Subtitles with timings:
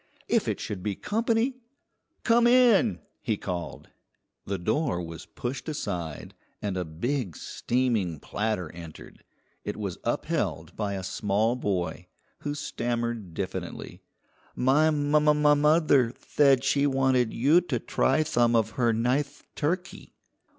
[0.27, 1.57] If it should be company!
[2.23, 3.89] "Come in!" he called.
[4.47, 9.23] The door was pushed aside and a big, steaming platter entered.
[9.63, 12.07] It was upheld by a small boy,
[12.39, 14.01] who stammered diffidently,
[14.55, 20.15] "My moth moth mother thaid she wanted you to try thum of her nith turkey."